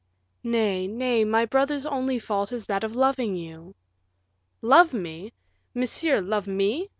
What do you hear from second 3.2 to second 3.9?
you."